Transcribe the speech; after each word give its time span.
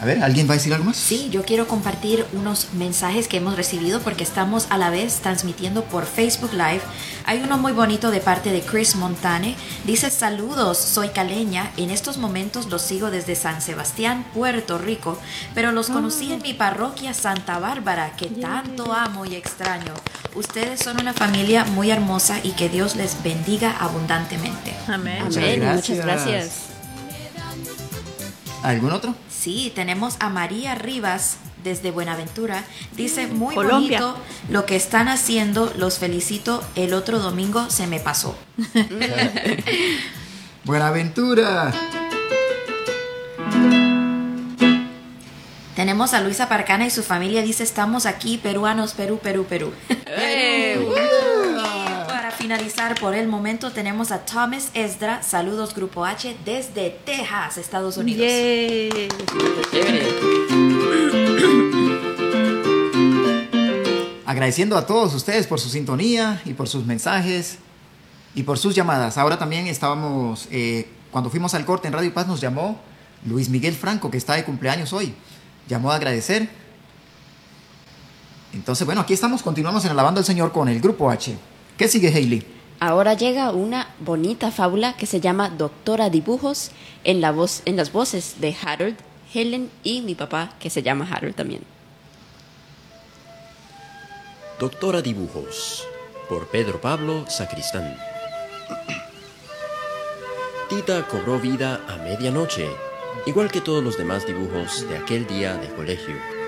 A 0.00 0.06
ver, 0.06 0.22
¿alguien 0.24 0.48
va 0.48 0.54
a 0.54 0.56
decir 0.56 0.72
algo 0.72 0.86
más? 0.86 0.96
Sí, 0.96 1.28
yo 1.30 1.44
quiero 1.44 1.68
compartir 1.68 2.24
unos 2.32 2.68
mensajes 2.72 3.28
que 3.28 3.36
hemos 3.36 3.56
recibido 3.56 4.00
porque 4.00 4.24
estamos 4.24 4.66
a 4.70 4.78
la 4.78 4.88
vez 4.88 5.16
transmitiendo 5.16 5.84
por 5.84 6.06
Facebook 6.06 6.52
Live. 6.52 6.80
Hay 7.26 7.42
uno 7.42 7.58
muy 7.58 7.72
bonito 7.72 8.10
de 8.10 8.20
parte 8.20 8.50
de 8.50 8.62
Chris 8.62 8.96
Montane. 8.96 9.56
Dice 9.84 10.08
saludos, 10.08 10.78
soy 10.78 11.10
caleña. 11.10 11.70
En 11.76 11.90
estos 11.90 12.16
momentos 12.16 12.70
los 12.70 12.80
sigo 12.80 13.10
desde 13.10 13.34
San 13.34 13.60
Sebastián, 13.60 14.24
Puerto 14.32 14.78
Rico, 14.78 15.18
pero 15.54 15.70
los 15.70 15.88
conocí 15.88 16.32
en 16.32 16.40
mi 16.40 16.54
parroquia 16.54 17.12
Santa 17.12 17.58
Bárbara, 17.58 18.16
que 18.16 18.28
tanto 18.28 18.94
amo 18.94 19.26
y 19.26 19.34
extraño. 19.34 19.92
Ustedes 20.34 20.80
son 20.80 20.98
una 20.98 21.12
familia 21.12 21.64
muy 21.64 21.90
hermosa 21.90 22.38
y 22.42 22.52
que 22.52 22.70
Dios 22.70 22.96
les 22.96 23.22
bendiga 23.22 23.76
abundantemente. 23.78 24.74
Amén. 24.88 25.24
Muchas 25.24 25.36
Amén. 25.36 25.60
gracias. 25.60 25.90
Muchas 25.90 26.06
gracias. 26.06 26.50
¿Algún 28.62 28.92
otro? 28.92 29.14
Sí, 29.40 29.72
tenemos 29.74 30.16
a 30.20 30.28
María 30.28 30.74
Rivas 30.74 31.38
desde 31.64 31.90
Buenaventura. 31.90 32.62
Dice, 32.94 33.26
muy 33.26 33.54
Colombia. 33.54 34.02
bonito 34.02 34.22
lo 34.50 34.66
que 34.66 34.76
están 34.76 35.08
haciendo, 35.08 35.72
los 35.78 35.98
felicito. 35.98 36.62
El 36.74 36.92
otro 36.92 37.20
domingo 37.20 37.70
se 37.70 37.86
me 37.86 38.00
pasó. 38.00 38.36
Buenaventura. 40.64 41.72
Tenemos 45.74 46.12
a 46.12 46.20
Luisa 46.20 46.50
Parcana 46.50 46.84
y 46.84 46.90
su 46.90 47.02
familia. 47.02 47.40
Dice, 47.40 47.62
estamos 47.62 48.04
aquí, 48.04 48.36
peruanos, 48.36 48.92
Perú, 48.92 49.20
Perú, 49.22 49.46
Perú. 49.48 49.72
Para 49.88 50.20
finalizar, 52.50 52.98
por 52.98 53.14
el 53.14 53.28
momento 53.28 53.70
tenemos 53.70 54.10
a 54.10 54.24
Thomas 54.24 54.70
Esdra. 54.74 55.22
Saludos, 55.22 55.72
Grupo 55.72 56.04
H, 56.04 56.36
desde 56.44 56.90
Texas, 56.90 57.58
Estados 57.58 57.96
Unidos. 57.96 58.26
Agradeciendo 64.26 64.76
a 64.76 64.84
todos 64.84 65.14
ustedes 65.14 65.46
por 65.46 65.60
su 65.60 65.68
sintonía 65.68 66.42
y 66.44 66.54
por 66.54 66.66
sus 66.66 66.84
mensajes 66.84 67.58
y 68.34 68.42
por 68.42 68.58
sus 68.58 68.74
llamadas. 68.74 69.16
Ahora 69.16 69.38
también 69.38 69.68
estábamos, 69.68 70.48
eh, 70.50 70.88
cuando 71.12 71.30
fuimos 71.30 71.54
al 71.54 71.64
corte 71.64 71.86
en 71.86 71.94
Radio 71.94 72.12
Paz 72.12 72.26
nos 72.26 72.40
llamó 72.40 72.80
Luis 73.26 73.48
Miguel 73.48 73.76
Franco, 73.76 74.10
que 74.10 74.18
está 74.18 74.34
de 74.34 74.42
cumpleaños 74.42 74.92
hoy. 74.92 75.14
Llamó 75.68 75.92
a 75.92 75.94
agradecer. 75.94 76.48
Entonces, 78.52 78.84
bueno, 78.84 79.02
aquí 79.02 79.14
estamos, 79.14 79.40
continuamos 79.40 79.84
en 79.84 79.92
Alabando 79.92 80.18
al 80.18 80.24
Señor 80.24 80.50
con 80.50 80.68
el 80.68 80.80
Grupo 80.80 81.12
H. 81.12 81.38
¿Qué 81.80 81.88
sigue, 81.88 82.08
Hailey? 82.08 82.42
Ahora 82.78 83.14
llega 83.14 83.52
una 83.52 83.88
bonita 84.00 84.50
fábula 84.50 84.98
que 84.98 85.06
se 85.06 85.18
llama 85.18 85.48
Doctora 85.48 86.10
Dibujos 86.10 86.72
en, 87.04 87.22
la 87.22 87.32
voz, 87.32 87.62
en 87.64 87.76
las 87.76 87.90
voces 87.90 88.34
de 88.38 88.54
Harold, 88.62 88.98
Helen 89.32 89.70
y 89.82 90.02
mi 90.02 90.14
papá 90.14 90.52
que 90.60 90.68
se 90.68 90.82
llama 90.82 91.08
Harold 91.10 91.34
también. 91.34 91.62
Doctora 94.58 95.00
Dibujos, 95.00 95.88
por 96.28 96.48
Pedro 96.48 96.82
Pablo 96.82 97.24
Sacristán. 97.30 97.96
Tita 100.68 101.08
cobró 101.08 101.38
vida 101.38 101.80
a 101.88 101.96
medianoche, 101.96 102.68
igual 103.24 103.50
que 103.50 103.62
todos 103.62 103.82
los 103.82 103.96
demás 103.96 104.26
dibujos 104.26 104.86
de 104.86 104.98
aquel 104.98 105.26
día 105.26 105.54
de 105.54 105.68
colegio. 105.70 106.39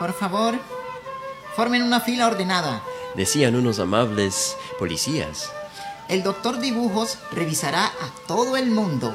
Por 0.00 0.14
favor, 0.14 0.54
formen 1.54 1.82
una 1.82 2.00
fila 2.00 2.26
ordenada. 2.26 2.82
Decían 3.16 3.54
unos 3.54 3.78
amables 3.80 4.56
policías. 4.78 5.52
El 6.08 6.22
doctor 6.22 6.58
Dibujos 6.58 7.18
revisará 7.32 7.84
a 7.84 8.26
todo 8.26 8.56
el 8.56 8.70
mundo. 8.70 9.14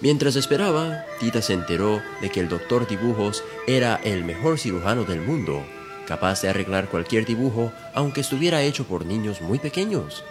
Mientras 0.00 0.34
esperaba, 0.34 1.04
Tita 1.20 1.40
se 1.40 1.52
enteró 1.52 2.02
de 2.20 2.30
que 2.30 2.40
el 2.40 2.48
doctor 2.48 2.88
Dibujos 2.88 3.44
era 3.68 4.00
el 4.02 4.24
mejor 4.24 4.58
cirujano 4.58 5.04
del 5.04 5.20
mundo, 5.20 5.64
capaz 6.08 6.42
de 6.42 6.48
arreglar 6.48 6.88
cualquier 6.88 7.24
dibujo 7.24 7.70
aunque 7.94 8.22
estuviera 8.22 8.62
hecho 8.62 8.88
por 8.88 9.06
niños 9.06 9.40
muy 9.40 9.60
pequeños. 9.60 10.24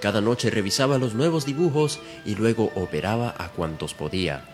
Cada 0.00 0.22
noche 0.22 0.48
revisaba 0.48 0.96
los 0.96 1.12
nuevos 1.12 1.44
dibujos 1.44 2.00
y 2.24 2.36
luego 2.36 2.72
operaba 2.74 3.34
a 3.36 3.50
cuantos 3.50 3.92
podía. 3.92 4.53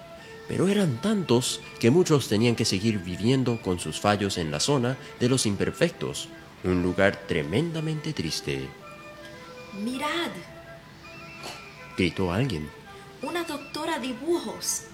Pero 0.51 0.67
eran 0.67 1.01
tantos 1.01 1.61
que 1.79 1.93
muchos 1.93 2.27
tenían 2.27 2.57
que 2.57 2.65
seguir 2.65 2.99
viviendo 2.99 3.63
con 3.63 3.79
sus 3.79 4.01
fallos 4.01 4.37
en 4.37 4.51
la 4.51 4.59
zona 4.59 4.97
de 5.21 5.29
los 5.29 5.47
imperfectos, 5.47 6.29
un 6.65 6.83
lugar 6.83 7.23
tremendamente 7.29 8.13
triste, 8.13 8.69
Mirad, 9.81 10.33
gritó 11.97 12.33
alguien. 12.33 12.69
una 13.23 13.45
doctora 13.45 14.01
dibujos. 14.01 14.87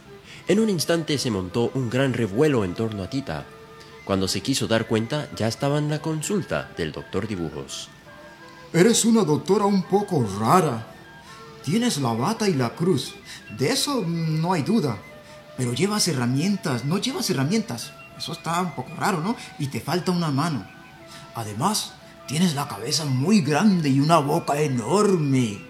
En 0.46 0.60
un 0.60 0.68
instante 0.68 1.16
se 1.16 1.30
montó 1.30 1.70
un 1.72 1.88
gran 1.88 2.12
revuelo 2.12 2.62
en 2.62 2.74
torno 2.74 3.02
a 3.02 3.08
Tita. 3.08 3.46
Cuando 4.04 4.28
se 4.28 4.42
quiso 4.42 4.66
dar 4.66 4.86
cuenta, 4.86 5.30
ya 5.36 5.48
estaba 5.48 5.78
en 5.78 5.88
la 5.88 6.02
consulta 6.02 6.70
del 6.76 6.92
doctor 6.92 7.26
Dibujos. 7.26 7.88
Eres 8.74 9.06
una 9.06 9.24
doctora 9.24 9.64
un 9.64 9.84
poco 9.84 10.22
rara. 10.38 10.86
Tienes 11.64 11.96
la 11.96 12.12
bata 12.12 12.46
y 12.46 12.52
la 12.52 12.74
cruz. 12.74 13.14
De 13.58 13.70
eso 13.70 14.04
no 14.06 14.52
hay 14.52 14.60
duda. 14.60 14.98
Pero 15.56 15.72
llevas 15.72 16.08
herramientas, 16.08 16.84
no 16.84 16.98
llevas 16.98 17.30
herramientas. 17.30 17.92
Eso 18.16 18.32
está 18.32 18.60
un 18.60 18.74
poco 18.74 18.94
raro, 18.96 19.20
¿no? 19.20 19.36
Y 19.58 19.68
te 19.68 19.80
falta 19.80 20.12
una 20.12 20.30
mano. 20.30 20.66
Además, 21.34 21.92
tienes 22.26 22.54
la 22.54 22.68
cabeza 22.68 23.04
muy 23.04 23.40
grande 23.40 23.88
y 23.88 24.00
una 24.00 24.18
boca 24.18 24.60
enorme. 24.60 25.60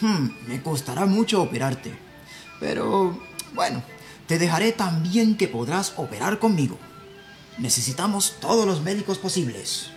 Hmm, 0.00 0.28
me 0.46 0.62
costará 0.62 1.06
mucho 1.06 1.42
operarte. 1.42 1.98
Pero, 2.60 3.18
bueno, 3.54 3.82
te 4.26 4.38
dejaré 4.38 4.72
tan 4.72 5.02
bien 5.02 5.36
que 5.36 5.48
podrás 5.48 5.94
operar 5.96 6.38
conmigo. 6.38 6.78
Necesitamos 7.58 8.36
todos 8.40 8.66
los 8.66 8.82
médicos 8.82 9.18
posibles. 9.18 9.90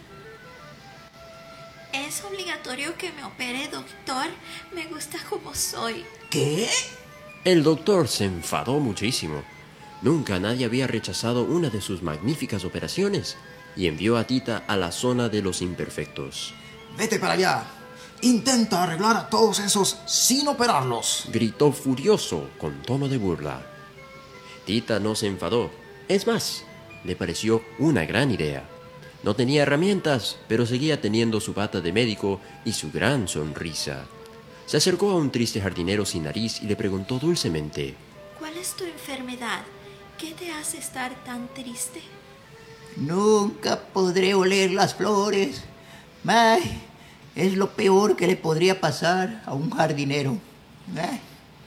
¿Es 1.91 2.23
obligatorio 2.23 2.95
que 2.97 3.11
me 3.11 3.23
opere, 3.23 3.67
doctor? 3.67 4.27
Me 4.73 4.85
gusta 4.85 5.17
como 5.29 5.53
soy. 5.53 6.06
¿Qué? 6.29 6.69
El 7.49 7.63
doctor 7.63 8.07
se 8.07 8.25
enfadó 8.25 8.79
muchísimo. 8.79 9.41
Nunca 10.03 10.39
nadie 10.39 10.65
había 10.65 10.85
rechazado 10.85 11.45
una 11.45 11.71
de 11.71 11.81
sus 11.81 12.03
magníficas 12.03 12.63
operaciones 12.63 13.37
y 13.75 13.88
envió 13.88 14.18
a 14.18 14.25
Tita 14.25 14.65
a 14.68 14.77
la 14.77 14.91
zona 14.91 15.29
de 15.29 15.41
los 15.41 15.63
imperfectos. 15.63 16.53
Vete 16.95 17.18
para 17.18 17.33
allá. 17.33 17.63
Intenta 18.21 18.83
arreglar 18.83 19.18
a 19.18 19.29
todos 19.31 19.57
esos 19.57 19.97
sin 20.06 20.47
operarlos. 20.47 21.24
Gritó 21.33 21.71
furioso 21.71 22.51
con 22.59 22.83
tono 22.83 23.07
de 23.07 23.18
burla. 23.18 23.65
Tita 24.68 25.00
no 25.00 25.15
se 25.15 25.25
enfadó. 25.25 25.71
Es 26.07 26.27
más, 26.27 26.63
le 27.03 27.15
pareció 27.15 27.63
una 27.79 28.06
gran 28.06 28.29
idea. 28.29 28.69
No 29.24 29.35
tenía 29.35 29.63
herramientas, 29.63 30.38
pero 30.47 30.68
seguía 30.68 31.01
teniendo 31.01 31.41
su 31.41 31.56
bata 31.56 31.81
de 31.81 31.94
médico 31.94 32.39
y 32.63 32.74
su 32.74 32.91
gran 32.91 33.27
sonrisa. 33.27 34.06
Se 34.69 34.77
acercó 34.77 35.10
a 35.10 35.16
un 35.16 35.31
triste 35.31 35.60
jardinero 35.60 36.06
sin 36.06 36.25
nariz 36.25 36.62
y 36.62 36.68
le 36.68 36.75
preguntó 36.75 37.18
dulcemente. 37.18 37.95
¿Cuál 38.38 38.56
es 38.56 38.75
tu 38.75 38.83
enfermedad? 38.83 39.63
¿Qué 40.16 40.36
te 40.36 40.51
hace 40.51 40.77
estar 40.77 41.12
tan 41.24 41.51
triste? 41.56 42.04
Nunca 42.95 43.81
podré 43.81 44.36
oler 44.36 44.69
las 44.69 44.94
flores. 44.94 45.63
Ay, 46.24 46.83
es 47.36 47.56
lo 47.56 47.71
peor 47.71 48.16
que 48.16 48.27
le 48.27 48.36
podría 48.36 48.80
pasar 48.80 49.42
a 49.48 49.56
un 49.56 49.71
jardinero. 49.71 50.38
Ay, 50.95 51.19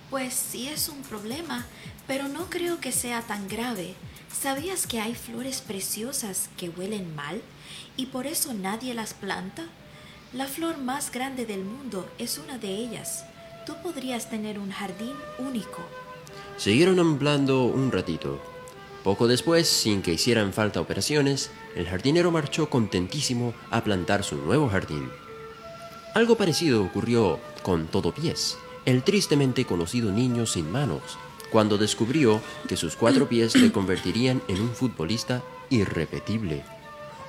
Pues 0.09 0.33
sí 0.35 0.69
es 0.69 0.89
un 0.89 1.03
problema, 1.03 1.67
pero 2.07 2.29
no 2.29 2.49
creo 2.51 2.79
que 2.79 2.93
sea 2.93 3.23
tan 3.23 3.49
grave. 3.49 3.97
¿Sabías 4.33 4.87
que 4.87 5.01
hay 5.01 5.17
flores 5.17 5.61
preciosas 5.61 6.51
que 6.57 6.69
huelen 6.69 7.17
mal 7.17 7.43
y 7.97 8.07
por 8.07 8.29
eso 8.29 8.55
nadie 8.55 8.95
las 8.95 9.13
planta? 9.13 9.65
La 10.35 10.47
flor 10.47 10.79
más 10.79 11.13
grande 11.13 11.45
del 11.45 11.63
mundo 11.63 12.09
es 12.17 12.39
una 12.39 12.57
de 12.57 12.69
ellas. 12.69 13.27
Tú 13.67 13.75
podrías 13.83 14.31
tener 14.31 14.59
un 14.59 14.71
jardín 14.71 15.13
único. 15.39 15.83
Siguieron 16.57 16.99
hablando 16.99 17.65
un 17.65 17.93
ratito. 17.93 18.41
Poco 19.05 19.29
después, 19.29 19.69
sin 19.69 20.01
que 20.01 20.15
hicieran 20.15 20.55
falta 20.55 20.81
operaciones, 20.81 21.51
el 21.77 21.87
jardinero 21.87 22.31
marchó 22.31 22.71
contentísimo 22.71 23.53
a 23.71 23.85
plantar 23.85 24.25
su 24.25 24.37
nuevo 24.37 24.71
jardín. 24.71 25.11
Algo 26.15 26.37
parecido 26.37 26.83
ocurrió 26.83 27.39
con 27.63 27.87
Todopies, 27.89 28.57
el 28.87 29.03
tristemente 29.03 29.67
conocido 29.67 30.13
niño 30.13 30.47
sin 30.47 30.73
manos, 30.73 31.03
cuando 31.51 31.77
descubrió 31.77 32.41
que 32.69 32.79
sus 32.79 32.97
cuatro 32.97 33.29
pies 33.29 33.55
le 33.55 33.71
convertirían 33.71 34.41
en 34.49 34.63
un 34.63 34.71
futbolista 34.71 35.43
irrepetible. 35.69 36.65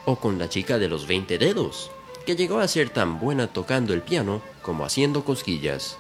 O 0.05 0.15
con 0.15 0.39
la 0.39 0.47
chica 0.47 0.77
de 0.77 0.87
los 0.87 1.05
20 1.05 1.37
dedos, 1.37 1.91
que 2.25 2.35
llegó 2.35 2.59
a 2.59 2.67
ser 2.67 2.89
tan 2.89 3.19
buena 3.19 3.47
tocando 3.47 3.93
el 3.93 4.01
piano 4.01 4.41
como 4.61 4.85
haciendo 4.85 5.25
cosquillas. 5.25 5.97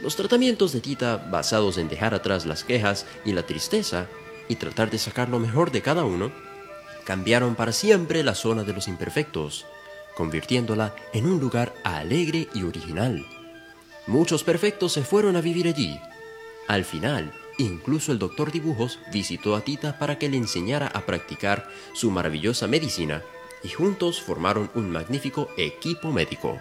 Los 0.00 0.16
tratamientos 0.16 0.72
de 0.72 0.80
Tita, 0.80 1.16
basados 1.16 1.78
en 1.78 1.88
dejar 1.88 2.14
atrás 2.14 2.46
las 2.46 2.64
quejas 2.64 3.06
y 3.24 3.32
la 3.32 3.44
tristeza, 3.44 4.06
y 4.48 4.56
tratar 4.56 4.90
de 4.90 4.98
sacar 4.98 5.28
lo 5.28 5.38
mejor 5.38 5.72
de 5.72 5.82
cada 5.82 6.04
uno, 6.04 6.30
cambiaron 7.04 7.54
para 7.54 7.72
siempre 7.72 8.22
la 8.22 8.34
zona 8.34 8.62
de 8.62 8.72
los 8.72 8.88
imperfectos, 8.88 9.66
convirtiéndola 10.14 10.94
en 11.12 11.26
un 11.26 11.40
lugar 11.40 11.74
alegre 11.82 12.48
y 12.54 12.62
original. 12.62 13.26
Muchos 14.06 14.44
perfectos 14.44 14.92
se 14.92 15.02
fueron 15.02 15.34
a 15.34 15.40
vivir 15.40 15.66
allí. 15.66 15.98
Al 16.68 16.84
final, 16.84 17.32
incluso 17.58 18.12
el 18.12 18.18
doctor 18.18 18.52
Dibujos 18.52 19.00
visitó 19.12 19.56
a 19.56 19.62
Tita 19.62 19.98
para 19.98 20.18
que 20.18 20.28
le 20.28 20.36
enseñara 20.36 20.86
a 20.86 21.06
practicar 21.06 21.68
su 21.94 22.10
maravillosa 22.10 22.66
medicina 22.66 23.22
y 23.62 23.68
juntos 23.68 24.20
formaron 24.20 24.70
un 24.74 24.90
magnífico 24.90 25.48
equipo 25.56 26.12
médico. 26.12 26.60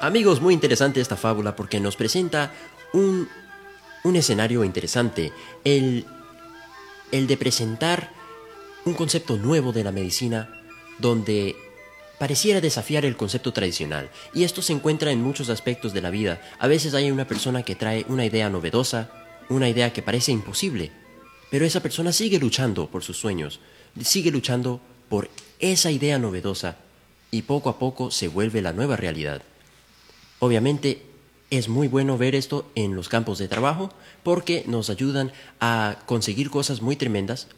Amigos, 0.00 0.40
muy 0.40 0.54
interesante 0.54 1.00
esta 1.00 1.16
fábula 1.16 1.54
porque 1.54 1.78
nos 1.78 1.94
presenta 1.94 2.52
un, 2.94 3.28
un 4.02 4.16
escenario 4.16 4.64
interesante, 4.64 5.30
el, 5.62 6.06
el 7.12 7.26
de 7.26 7.36
presentar 7.36 8.10
un 8.86 8.94
concepto 8.94 9.36
nuevo 9.36 9.72
de 9.72 9.84
la 9.84 9.92
medicina 9.92 10.48
donde 10.98 11.54
pareciera 12.18 12.60
desafiar 12.62 13.04
el 13.04 13.16
concepto 13.16 13.52
tradicional. 13.52 14.10
Y 14.34 14.44
esto 14.44 14.62
se 14.62 14.72
encuentra 14.72 15.10
en 15.10 15.22
muchos 15.22 15.50
aspectos 15.50 15.92
de 15.92 16.00
la 16.00 16.10
vida. 16.10 16.40
A 16.58 16.66
veces 16.66 16.94
hay 16.94 17.10
una 17.10 17.26
persona 17.26 17.62
que 17.62 17.76
trae 17.76 18.06
una 18.08 18.24
idea 18.24 18.48
novedosa, 18.48 19.10
una 19.50 19.68
idea 19.68 19.92
que 19.92 20.02
parece 20.02 20.32
imposible, 20.32 20.90
pero 21.50 21.66
esa 21.66 21.80
persona 21.80 22.12
sigue 22.12 22.38
luchando 22.38 22.88
por 22.88 23.02
sus 23.02 23.18
sueños, 23.18 23.60
sigue 24.02 24.30
luchando 24.30 24.80
por 25.08 25.28
esa 25.58 25.90
idea 25.90 26.18
novedosa 26.18 26.76
y 27.30 27.42
poco 27.42 27.68
a 27.68 27.78
poco 27.78 28.10
se 28.10 28.28
vuelve 28.28 28.62
la 28.62 28.72
nueva 28.72 28.96
realidad. 28.96 29.42
Obviamente 30.38 31.02
es 31.50 31.68
muy 31.68 31.88
bueno 31.88 32.16
ver 32.16 32.34
esto 32.34 32.70
en 32.76 32.94
los 32.94 33.08
campos 33.08 33.38
de 33.38 33.48
trabajo 33.48 33.90
porque 34.22 34.64
nos 34.66 34.88
ayudan 34.88 35.32
a 35.58 35.98
conseguir 36.06 36.50
cosas 36.50 36.80
muy 36.80 36.96
tremendas. 36.96 37.48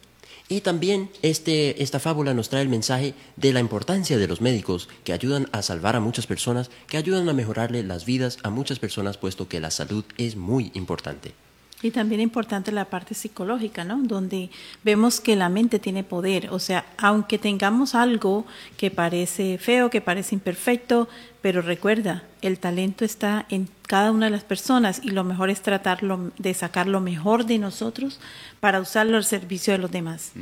Y 0.48 0.62
también 0.62 1.10
este, 1.22 1.82
esta 1.82 2.00
fábula 2.00 2.34
nos 2.34 2.48
trae 2.48 2.62
el 2.62 2.68
mensaje 2.68 3.14
de 3.36 3.52
la 3.52 3.60
importancia 3.60 4.18
de 4.18 4.26
los 4.26 4.40
médicos 4.40 4.88
que 5.04 5.12
ayudan 5.12 5.48
a 5.52 5.62
salvar 5.62 5.96
a 5.96 6.00
muchas 6.00 6.26
personas, 6.26 6.70
que 6.88 6.96
ayudan 6.96 7.28
a 7.28 7.32
mejorarle 7.32 7.82
las 7.82 8.04
vidas 8.04 8.38
a 8.42 8.50
muchas 8.50 8.78
personas, 8.78 9.18
puesto 9.18 9.48
que 9.48 9.60
la 9.60 9.70
salud 9.70 10.04
es 10.18 10.36
muy 10.36 10.70
importante. 10.74 11.32
Y 11.82 11.90
también 11.90 12.20
importante 12.20 12.72
la 12.72 12.84
parte 12.84 13.14
psicológica, 13.14 13.84
¿no? 13.84 14.00
Donde 14.02 14.50
vemos 14.84 15.20
que 15.20 15.36
la 15.36 15.48
mente 15.48 15.78
tiene 15.78 16.04
poder. 16.04 16.50
O 16.50 16.58
sea, 16.58 16.86
aunque 16.96 17.38
tengamos 17.38 17.94
algo 17.94 18.46
que 18.76 18.90
parece 18.90 19.58
feo, 19.58 19.90
que 19.90 20.00
parece 20.00 20.34
imperfecto, 20.34 21.08
pero 21.40 21.60
recuerda, 21.60 22.22
el 22.40 22.58
talento 22.58 23.04
está 23.04 23.46
en 23.48 23.68
cada 23.88 24.12
una 24.12 24.26
de 24.26 24.30
las 24.30 24.44
personas 24.44 25.00
y 25.02 25.10
lo 25.10 25.24
mejor 25.24 25.50
es 25.50 25.60
tratarlo 25.60 26.30
de 26.38 26.54
sacar 26.54 26.86
lo 26.86 27.00
mejor 27.00 27.46
de 27.46 27.58
nosotros 27.58 28.20
para 28.60 28.80
usarlo 28.80 29.16
al 29.16 29.24
servicio 29.24 29.72
de 29.72 29.78
los 29.78 29.90
demás. 29.90 30.32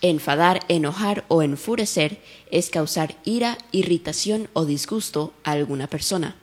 Enfadar, 0.01 0.61
enojar 0.67 1.25
o 1.27 1.43
enfurecer 1.43 2.21
es 2.49 2.69
causar 2.69 3.15
ira, 3.23 3.57
irritación 3.71 4.49
o 4.53 4.65
disgusto 4.65 5.33
a 5.43 5.51
alguna 5.51 5.87
persona. 5.87 6.35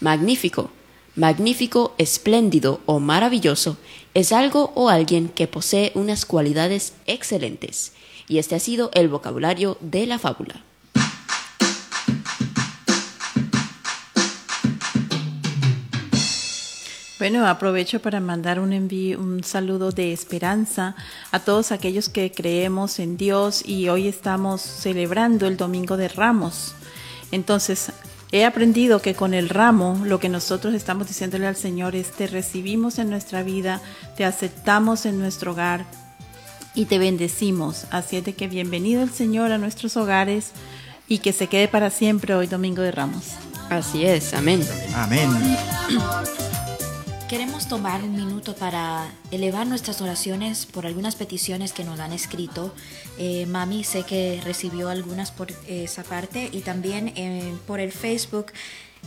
Magnífico. 0.00 0.70
Magnífico, 1.16 1.94
espléndido 1.96 2.80
o 2.86 2.98
maravilloso 2.98 3.76
es 4.14 4.32
algo 4.32 4.72
o 4.74 4.88
alguien 4.88 5.28
que 5.28 5.46
posee 5.46 5.92
unas 5.94 6.26
cualidades 6.26 6.94
excelentes. 7.06 7.92
Y 8.26 8.38
este 8.38 8.56
ha 8.56 8.58
sido 8.58 8.90
el 8.94 9.08
vocabulario 9.08 9.78
de 9.80 10.06
la 10.06 10.18
fábula. 10.18 10.62
Bueno, 17.20 17.46
aprovecho 17.46 18.00
para 18.00 18.18
mandar 18.18 18.58
un 18.58 18.72
envío, 18.72 19.20
un 19.20 19.44
saludo 19.44 19.92
de 19.92 20.12
esperanza 20.12 20.96
a 21.30 21.38
todos 21.38 21.70
aquellos 21.70 22.08
que 22.08 22.32
creemos 22.32 22.98
en 22.98 23.16
Dios 23.16 23.62
y 23.64 23.88
hoy 23.88 24.08
estamos 24.08 24.60
celebrando 24.60 25.46
el 25.46 25.56
Domingo 25.56 25.96
de 25.96 26.08
Ramos. 26.08 26.74
Entonces, 27.30 27.92
he 28.32 28.44
aprendido 28.44 29.00
que 29.00 29.14
con 29.14 29.34
el 29.34 29.48
ramo 29.48 30.00
lo 30.04 30.18
que 30.18 30.28
nosotros 30.28 30.74
estamos 30.74 31.08
diciéndole 31.08 31.46
al 31.46 31.56
Señor 31.56 31.94
es 31.94 32.10
te 32.10 32.26
recibimos 32.26 32.98
en 32.98 33.10
nuestra 33.10 33.42
vida, 33.42 33.80
te 34.16 34.24
aceptamos 34.24 35.06
en 35.06 35.18
nuestro 35.18 35.52
hogar 35.52 35.84
y 36.74 36.86
te 36.86 36.98
bendecimos. 36.98 37.86
Así 37.90 38.16
es 38.16 38.24
de 38.24 38.34
que 38.34 38.48
bienvenido 38.48 39.02
el 39.02 39.10
Señor 39.10 39.52
a 39.52 39.58
nuestros 39.58 39.96
hogares 39.96 40.50
y 41.06 41.18
que 41.18 41.32
se 41.32 41.46
quede 41.46 41.68
para 41.68 41.90
siempre 41.90 42.34
hoy 42.34 42.46
Domingo 42.46 42.82
de 42.82 42.90
Ramos. 42.90 43.32
Así 43.70 44.04
es, 44.04 44.34
amén. 44.34 44.66
Amén. 44.94 45.30
Queremos 47.34 47.66
tomar 47.66 48.04
un 48.04 48.14
minuto 48.14 48.54
para 48.54 49.10
elevar 49.32 49.66
nuestras 49.66 50.00
oraciones 50.00 50.66
por 50.66 50.86
algunas 50.86 51.16
peticiones 51.16 51.72
que 51.72 51.82
nos 51.82 51.98
han 51.98 52.12
escrito. 52.12 52.72
Eh, 53.18 53.44
Mami, 53.46 53.82
sé 53.82 54.04
que 54.04 54.40
recibió 54.44 54.88
algunas 54.88 55.32
por 55.32 55.48
esa 55.66 56.04
parte 56.04 56.48
y 56.52 56.60
también 56.60 57.12
eh, 57.16 57.52
por 57.66 57.80
el 57.80 57.90
Facebook. 57.90 58.52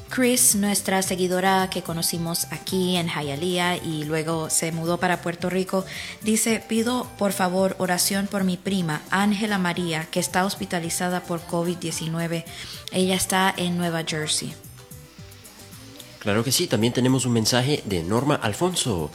Chris, 0.10 0.56
nuestra 0.56 1.02
seguidora 1.04 1.70
que 1.70 1.84
conocimos 1.84 2.48
aquí 2.52 2.98
en 2.98 3.08
Hialeah 3.08 3.78
y 3.78 4.04
luego 4.04 4.50
se 4.50 4.74
mudó 4.74 4.98
para 4.98 5.22
Puerto 5.22 5.50
Rico, 5.50 5.86
dice, 6.22 6.62
pido 6.68 7.08
por 7.18 7.32
favor 7.32 7.78
oración 7.80 8.28
por 8.28 8.44
mi 8.44 8.58
prima, 8.58 9.04
Ángela 9.10 9.58
María, 9.58 10.06
que 10.12 10.20
está 10.20 10.44
hospitalizada 10.44 11.24
por 11.24 11.40
COVID-19. 11.48 12.44
Ella 12.92 13.16
está 13.16 13.54
en 13.56 13.78
Nueva 13.78 14.04
Jersey. 14.06 14.67
Claro 16.28 16.44
que 16.44 16.52
sí, 16.52 16.68
también 16.68 16.92
tenemos 16.92 17.26
un 17.26 17.32
mensaje 17.32 17.82
de 17.86 18.04
Norma 18.04 18.36
Alfonso, 18.36 19.10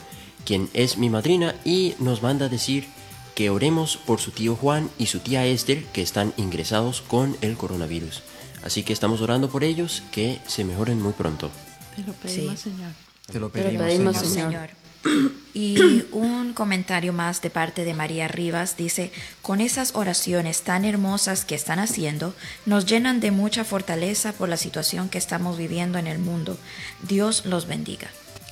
quien 0.47 0.67
es 0.73 0.97
mi 0.97 1.11
madrina 1.11 1.53
y 1.63 1.93
nos 1.99 2.23
manda 2.23 2.47
a 2.47 2.49
decir 2.49 2.87
que 3.35 3.51
oremos 3.51 3.97
por 3.97 4.19
su 4.19 4.31
tío 4.31 4.55
Juan 4.55 4.89
y 4.97 5.05
su 5.05 5.19
tía 5.19 5.45
Esther 5.45 5.83
que 5.93 6.01
están 6.01 6.33
ingresados 6.37 7.01
con 7.03 7.37
el 7.41 7.55
coronavirus. 7.55 8.23
Así 8.63 8.81
que 8.81 8.93
estamos 8.93 9.21
orando 9.21 9.47
por 9.47 9.63
ellos 9.63 10.01
que 10.11 10.39
se 10.47 10.63
mejoren 10.63 10.99
muy 11.03 11.13
pronto. 11.13 11.51
Te 11.95 12.01
lo 12.01 12.13
pedimos, 12.13 12.59
Sí. 12.59 12.71
Señor. 12.71 12.91
Te 13.27 13.39
lo 13.39 13.49
Te 13.51 13.59
lo 13.59 13.77
pedimos, 13.77 13.85
pedimos, 13.85 14.17
Señor. 14.17 14.69
Señor. 15.03 15.33
Y 15.53 16.03
un 16.11 16.53
comentario 16.53 17.13
más 17.13 17.41
de 17.41 17.49
parte 17.49 17.85
de 17.85 17.93
María 17.93 18.27
Rivas 18.27 18.75
dice, 18.77 19.11
con 19.41 19.61
esas 19.61 19.95
oraciones 19.95 20.61
tan 20.61 20.83
hermosas 20.85 21.45
que 21.45 21.55
están 21.55 21.79
haciendo, 21.79 22.33
nos 22.65 22.85
llenan 22.85 23.19
de 23.19 23.31
mucha 23.31 23.63
fortaleza 23.63 24.33
por 24.33 24.49
la 24.49 24.57
situación 24.57 25.09
que 25.09 25.17
estamos 25.17 25.57
viviendo 25.57 25.97
en 25.99 26.07
el 26.07 26.19
mundo. 26.19 26.57
Dios 27.07 27.45
los 27.45 27.67
bendiga. 27.67 28.07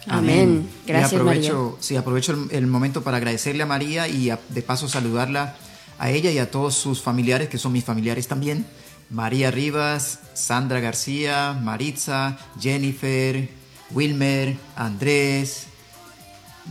Amén. 0.07 0.67
Gracias, 0.87 1.13
y 1.13 1.15
aprovecho, 1.15 1.63
María. 1.63 1.77
Sí, 1.79 1.95
aprovecho 1.95 2.31
el, 2.33 2.47
el 2.55 2.67
momento 2.67 3.03
para 3.03 3.17
agradecerle 3.17 3.63
a 3.63 3.67
María 3.67 4.07
y 4.07 4.29
a- 4.31 4.39
de 4.49 4.61
paso 4.63 4.87
saludarla 4.89 5.55
a 5.99 6.09
ella 6.09 6.31
y 6.31 6.39
a 6.39 6.49
todos 6.49 6.73
sus 6.75 7.01
familiares, 7.01 7.49
que 7.49 7.59
son 7.59 7.71
mis 7.71 7.83
familiares 7.83 8.27
también. 8.27 8.65
María 9.11 9.51
Rivas, 9.51 10.19
Sandra 10.33 10.79
García, 10.79 11.53
Maritza, 11.61 12.39
Jennifer, 12.59 13.49
Wilmer, 13.91 14.55
Andrés, 14.75 15.65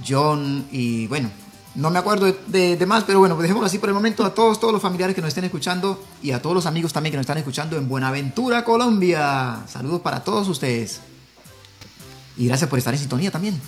John 0.06 0.66
y 0.70 1.06
bueno, 1.06 1.30
no 1.74 1.90
me 1.90 1.98
acuerdo 1.98 2.34
de, 2.48 2.84
más, 2.86 3.04
pero 3.04 3.20
bueno, 3.20 3.36
dejémoslo 3.36 3.66
así 3.66 3.78
por 3.78 3.88
el 3.88 3.94
momento 3.94 4.24
a 4.24 4.34
todos, 4.34 4.58
todos 4.58 4.72
los 4.72 4.82
familiares 4.82 5.14
que 5.14 5.20
nos 5.20 5.28
estén 5.28 5.44
escuchando 5.44 6.02
y 6.22 6.32
a 6.32 6.42
todos 6.42 6.54
los 6.54 6.66
amigos 6.66 6.92
también 6.92 7.12
que 7.12 7.16
nos 7.16 7.24
están 7.24 7.38
escuchando 7.38 7.76
en 7.76 7.88
Buenaventura, 7.88 8.64
Colombia. 8.64 9.62
Saludos 9.68 10.00
para 10.00 10.24
todos 10.24 10.48
ustedes. 10.48 11.00
Y 12.36 12.46
gracias 12.46 12.68
por 12.68 12.78
estar 12.78 12.92
en 12.92 13.00
sintonía 13.00 13.30
también. 13.30 13.60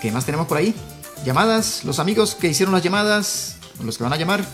¿Qué 0.00 0.10
más 0.10 0.26
tenemos 0.26 0.46
por 0.46 0.58
ahí? 0.58 0.74
Llamadas, 1.24 1.84
los 1.84 1.98
amigos 1.98 2.34
que 2.34 2.48
hicieron 2.48 2.74
las 2.74 2.82
llamadas, 2.82 3.56
los 3.82 3.96
que 3.96 4.04
van 4.04 4.12
a 4.12 4.16
llamar. 4.16 4.44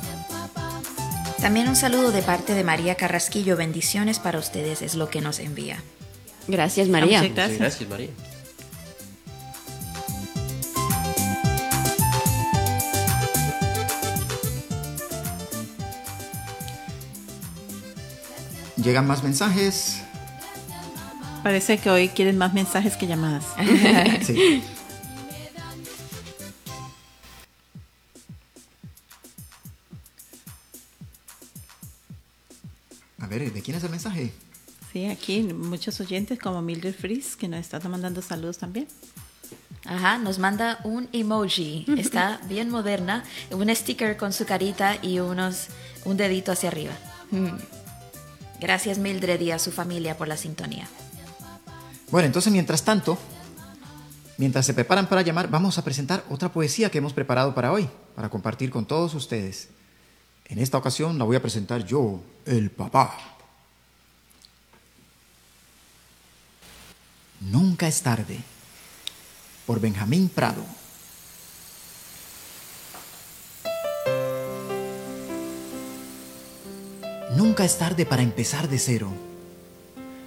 También 1.41 1.69
un 1.69 1.77
saludo 1.77 2.13
de 2.13 2.23
parte 2.23 2.55
de 2.55 2.63
María 2.63 2.95
Carrasquillo. 2.95 3.57
Bendiciones 3.57 4.19
para 4.19 4.39
ustedes 4.39 4.83
es 4.83 4.95
lo 4.95 5.09
que 5.09 5.23
nos 5.23 5.39
envía. 5.39 5.83
Gracias, 6.51 6.89
María. 6.89 7.23
Muchas 7.23 7.31
Muchas 7.31 7.37
Gracias. 7.37 7.59
gracias, 7.59 7.89
María. 7.91 8.09
Llegan 18.77 19.07
más 19.07 19.23
mensajes. 19.23 20.03
Parece 21.43 21.79
que 21.79 21.91
hoy 21.91 22.09
quieren 22.09 22.37
más 22.39 22.53
mensajes 22.53 22.97
que 22.97 23.07
llamadas. 23.07 23.45
Sí. 24.23 24.63
A 33.19 33.27
ver, 33.27 33.53
¿de 33.53 33.63
quién 33.63 33.77
es 33.77 33.85
el 33.85 33.91
mensaje? 33.91 34.33
Sí, 34.93 35.07
aquí 35.07 35.43
muchos 35.43 36.01
oyentes 36.01 36.39
como 36.39 36.63
Mildred 36.63 36.95
Fries 36.95 37.37
que 37.37 37.47
nos 37.47 37.61
está 37.61 37.81
mandando 37.89 38.23
saludos 38.23 38.59
también. 38.59 38.89
Ajá, 39.85 40.19
nos 40.19 40.39
manda 40.39 40.81
un 40.85 41.09
emoji. 41.13 41.87
Está 41.97 42.41
bien 42.49 42.71
moderna. 42.71 43.25
Un 43.51 43.75
sticker 43.75 44.17
con 44.17 44.33
su 44.33 44.45
carita 44.47 44.97
y 45.01 45.21
unos, 45.21 45.69
un 46.05 46.17
dedito 46.17 46.53
hacia 46.53 46.69
arriba. 46.69 46.93
Mm. 47.31 47.51
Gracias 48.61 48.99
Mildred 48.99 49.41
y 49.41 49.53
a 49.53 49.59
su 49.59 49.71
familia 49.71 50.19
por 50.19 50.29
la 50.29 50.37
sintonía. 50.37 50.89
Bueno, 52.11 52.27
entonces 52.27 52.53
mientras 52.53 52.83
tanto, 52.83 53.17
mientras 54.37 54.67
se 54.67 54.75
preparan 54.75 55.09
para 55.09 55.23
llamar, 55.23 55.49
vamos 55.49 55.79
a 55.79 55.85
presentar 55.85 56.25
otra 56.29 56.53
poesía 56.53 56.91
que 56.91 56.99
hemos 56.99 57.13
preparado 57.13 57.55
para 57.55 57.73
hoy, 57.73 57.89
para 58.17 58.29
compartir 58.29 58.71
con 58.71 58.87
todos 58.87 59.15
ustedes. 59.15 59.69
En 60.47 60.59
esta 60.59 60.77
ocasión 60.77 61.17
la 61.17 61.25
voy 61.25 61.37
a 61.37 61.43
presentar 61.43 61.87
yo, 61.87 62.21
el 62.45 62.71
papá. 62.71 63.40
Nunca 67.81 67.89
es 67.89 68.03
tarde, 68.03 68.37
por 69.65 69.81
Benjamín 69.81 70.29
Prado. 70.29 70.63
Nunca 77.35 77.65
es 77.65 77.79
tarde 77.79 78.05
para 78.05 78.21
empezar 78.21 78.69
de 78.69 78.79
cero, 78.79 79.11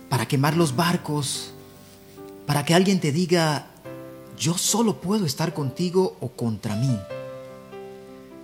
para 0.10 0.28
quemar 0.28 0.58
los 0.58 0.76
barcos, 0.76 1.54
para 2.48 2.66
que 2.66 2.74
alguien 2.74 3.00
te 3.00 3.12
diga, 3.12 3.68
yo 4.36 4.58
solo 4.58 5.00
puedo 5.00 5.28
estar 5.28 5.54
contigo 5.54 6.18
o 6.22 6.30
contra 6.30 6.76
mí. 6.76 7.00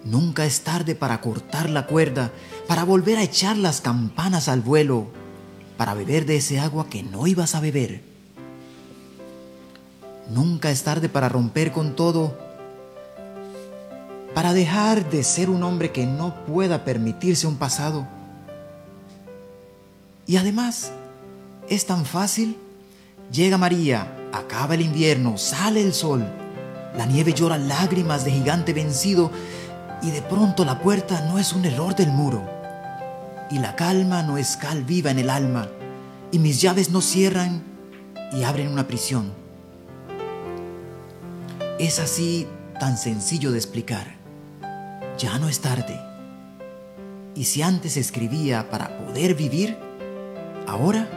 Nunca 0.03 0.45
es 0.45 0.61
tarde 0.61 0.93
para 0.93 1.19
cortar 1.19 1.71
la 1.71 1.87
cuerda, 1.87 2.31
para 2.67 2.83
volver 2.83 3.17
a 3.17 3.23
echar 3.23 3.57
las 3.57 3.81
campanas 3.81 4.47
al 4.47 4.61
vuelo, 4.61 5.07
para 5.77 5.95
beber 5.95 6.27
de 6.27 6.35
ese 6.35 6.59
agua 6.59 6.89
que 6.91 7.01
no 7.01 7.25
ibas 7.25 7.55
a 7.55 7.59
beber. 7.59 8.08
Nunca 10.29 10.69
es 10.69 10.83
tarde 10.83 11.09
para 11.09 11.27
romper 11.27 11.71
con 11.71 11.95
todo, 11.95 12.37
para 14.35 14.53
dejar 14.53 15.09
de 15.09 15.23
ser 15.23 15.49
un 15.49 15.63
hombre 15.63 15.91
que 15.91 16.05
no 16.05 16.45
pueda 16.45 16.85
permitirse 16.85 17.47
un 17.47 17.57
pasado. 17.57 18.07
Y 20.27 20.37
además, 20.37 20.91
es 21.67 21.85
tan 21.85 22.05
fácil. 22.05 22.57
Llega 23.31 23.57
María, 23.57 24.07
acaba 24.31 24.75
el 24.75 24.81
invierno, 24.81 25.37
sale 25.37 25.81
el 25.81 25.93
sol, 25.93 26.25
la 26.95 27.05
nieve 27.05 27.33
llora 27.33 27.57
lágrimas 27.57 28.25
de 28.25 28.31
gigante 28.31 28.73
vencido 28.73 29.31
y 30.01 30.11
de 30.11 30.21
pronto 30.21 30.65
la 30.65 30.79
puerta 30.79 31.25
no 31.27 31.39
es 31.39 31.53
un 31.53 31.65
error 31.65 31.95
del 31.95 32.09
muro 32.09 32.47
y 33.51 33.59
la 33.59 33.75
calma 33.75 34.23
no 34.23 34.37
es 34.37 34.57
cal 34.57 34.83
viva 34.83 35.11
en 35.11 35.19
el 35.19 35.29
alma 35.29 35.67
y 36.31 36.39
mis 36.39 36.61
llaves 36.61 36.89
no 36.89 37.01
cierran 37.01 37.63
y 38.31 38.43
abren 38.43 38.67
una 38.67 38.87
prisión. 38.87 39.38
Es 41.79 41.97
así 41.99 42.45
tan 42.77 42.97
sencillo 42.97 43.51
de 43.51 43.57
explicar. 43.57 44.05
Ya 45.17 45.39
no 45.39 45.47
es 45.47 45.61
tarde. 45.61 45.97
Y 47.35 47.45
si 47.45 47.61
antes 47.61 47.95
escribía 47.95 48.69
para 48.69 48.97
poder 48.97 49.33
vivir, 49.33 49.77
ahora 50.67 51.07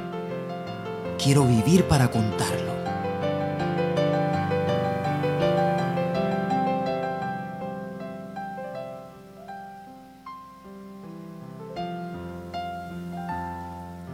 quiero 1.20 1.44
vivir 1.48 1.88
para 1.88 2.12
contarlo. 2.12 2.71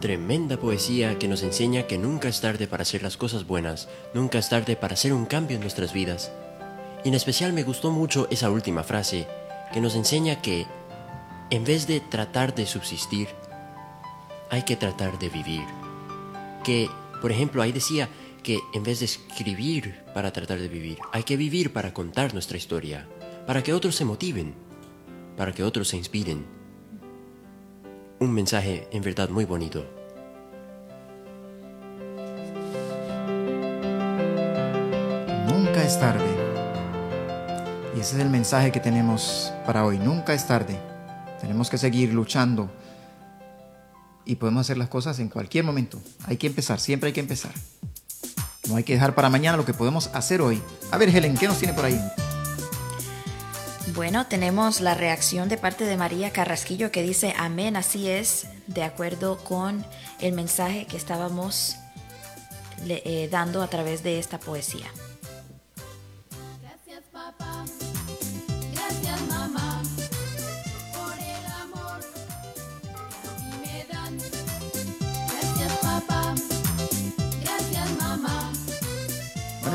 Tremenda 0.01 0.55
poesía 0.55 1.19
que 1.19 1.27
nos 1.27 1.43
enseña 1.43 1.83
que 1.83 1.97
nunca 1.97 2.29
es 2.29 2.39
tarde 2.39 2.67
para 2.67 2.83
hacer 2.83 3.03
las 3.03 3.17
cosas 3.17 3.45
buenas, 3.45 3.89
nunca 4.13 4.37
es 4.37 4.47
tarde 4.47 4.77
para 4.77 4.93
hacer 4.93 5.11
un 5.11 5.25
cambio 5.25 5.57
en 5.57 5.61
nuestras 5.61 5.91
vidas. 5.91 6.31
Y 7.03 7.09
en 7.09 7.15
especial 7.15 7.51
me 7.51 7.63
gustó 7.63 7.91
mucho 7.91 8.25
esa 8.31 8.49
última 8.49 8.83
frase, 8.83 9.27
que 9.73 9.81
nos 9.81 9.95
enseña 9.95 10.41
que, 10.41 10.65
en 11.49 11.65
vez 11.65 11.85
de 11.85 11.99
tratar 11.99 12.55
de 12.55 12.65
subsistir, 12.65 13.27
hay 14.49 14.63
que 14.63 14.77
tratar 14.77 15.19
de 15.19 15.27
vivir. 15.27 15.65
Que, 16.63 16.89
por 17.21 17.33
ejemplo, 17.33 17.61
ahí 17.61 17.73
decía 17.73 18.07
que 18.41 18.59
en 18.73 18.83
vez 18.83 18.99
de 18.99 19.05
escribir 19.05 20.01
para 20.13 20.31
tratar 20.31 20.59
de 20.59 20.69
vivir, 20.69 20.97
hay 21.11 21.23
que 21.23 21.35
vivir 21.35 21.73
para 21.73 21.93
contar 21.93 22.33
nuestra 22.33 22.57
historia, 22.57 23.05
para 23.45 23.63
que 23.63 23.73
otros 23.73 23.95
se 23.95 24.05
motiven, 24.05 24.53
para 25.35 25.51
que 25.51 25.63
otros 25.63 25.89
se 25.89 25.97
inspiren. 25.97 26.58
Un 28.21 28.33
mensaje 28.33 28.85
en 28.91 29.01
verdad 29.01 29.29
muy 29.29 29.45
bonito. 29.45 29.85
Nunca 35.47 35.81
es 35.81 35.97
tarde. 35.97 36.25
Y 37.95 38.01
ese 38.01 38.17
es 38.17 38.21
el 38.21 38.29
mensaje 38.29 38.73
que 38.73 38.81
tenemos 38.81 39.53
para 39.65 39.85
hoy. 39.85 39.97
Nunca 39.99 40.33
es 40.33 40.45
tarde. 40.45 40.77
Tenemos 41.39 41.69
que 41.69 41.77
seguir 41.77 42.13
luchando. 42.13 42.69
Y 44.25 44.35
podemos 44.35 44.61
hacer 44.61 44.77
las 44.77 44.89
cosas 44.89 45.19
en 45.19 45.29
cualquier 45.29 45.63
momento. 45.63 45.97
Hay 46.25 46.35
que 46.35 46.47
empezar, 46.47 46.81
siempre 46.81 47.07
hay 47.07 47.13
que 47.13 47.21
empezar. 47.21 47.53
No 48.67 48.75
hay 48.75 48.83
que 48.83 48.93
dejar 48.93 49.15
para 49.15 49.29
mañana 49.29 49.55
lo 49.55 49.63
que 49.63 49.73
podemos 49.73 50.07
hacer 50.13 50.41
hoy. 50.41 50.61
A 50.91 50.97
ver, 50.97 51.07
Helen, 51.07 51.37
¿qué 51.37 51.47
nos 51.47 51.57
tiene 51.57 51.73
por 51.73 51.85
ahí? 51.85 51.97
Bueno, 53.99 54.25
tenemos 54.27 54.79
la 54.79 54.93
reacción 54.93 55.49
de 55.49 55.57
parte 55.57 55.83
de 55.83 55.97
María 55.97 56.31
Carrasquillo 56.31 56.89
que 56.89 57.01
dice, 57.01 57.33
amén, 57.37 57.75
así 57.75 58.09
es, 58.09 58.47
de 58.65 58.83
acuerdo 58.83 59.43
con 59.43 59.85
el 60.21 60.31
mensaje 60.31 60.85
que 60.85 60.95
estábamos 60.95 61.75
le- 62.85 63.01
eh, 63.03 63.27
dando 63.27 63.61
a 63.61 63.67
través 63.67 64.01
de 64.01 64.17
esta 64.17 64.39
poesía. 64.39 64.85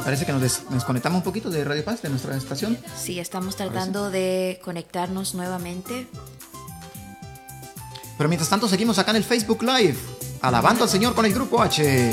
Parece 0.04 0.24
que 0.26 0.32
nos 0.32 0.40
des- 0.42 0.62
nos 0.64 0.74
desconectamos 0.74 1.16
un 1.18 1.24
poquito 1.24 1.50
de 1.50 1.64
Radio 1.64 1.84
Paz, 1.84 2.02
de 2.02 2.08
nuestra 2.10 2.36
estación. 2.36 2.78
Sí, 2.96 3.18
estamos 3.18 3.56
tratando 3.56 4.10
de 4.10 4.60
conectarnos 4.62 5.34
nuevamente. 5.34 6.06
Pero 8.16 8.28
mientras 8.28 8.48
tanto 8.48 8.68
seguimos 8.68 8.98
acá 8.98 9.10
en 9.10 9.16
el 9.16 9.24
Facebook 9.24 9.62
Live, 9.62 9.96
alabando 10.40 10.84
al 10.84 10.90
Señor 10.90 11.14
con 11.14 11.24
el 11.26 11.34
Grupo 11.34 11.60
H. 11.62 12.12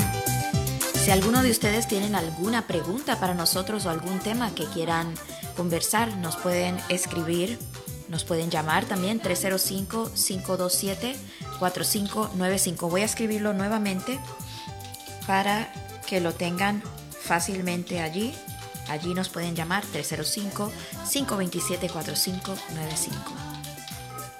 Si 1.04 1.10
alguno 1.10 1.42
de 1.42 1.50
ustedes 1.50 1.86
tienen 1.88 2.14
alguna 2.14 2.66
pregunta 2.66 3.20
para 3.20 3.34
nosotros 3.34 3.86
o 3.86 3.90
algún 3.90 4.18
tema 4.20 4.54
que 4.54 4.64
quieran 4.66 5.14
conversar, 5.56 6.16
nos 6.16 6.36
pueden 6.36 6.78
escribir, 6.88 7.58
nos 8.08 8.24
pueden 8.24 8.50
llamar 8.50 8.84
también 8.86 9.20
305-527-4595. 11.60 12.88
Voy 12.90 13.02
a 13.02 13.04
escribirlo 13.04 13.52
nuevamente 13.52 14.18
para 15.26 15.72
que 16.06 16.20
lo 16.20 16.32
tengan 16.34 16.82
fácilmente 17.32 18.02
allí. 18.02 18.34
Allí 18.90 19.14
nos 19.14 19.30
pueden 19.30 19.56
llamar 19.56 19.82
305-527-4595. 19.94 22.58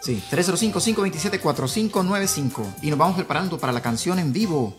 Sí, 0.02 0.22
305-527-4595. 0.30 2.74
Y 2.82 2.90
nos 2.90 2.98
vamos 2.98 3.16
preparando 3.16 3.58
para 3.58 3.72
la 3.72 3.80
canción 3.80 4.18
en 4.18 4.34
vivo. 4.34 4.76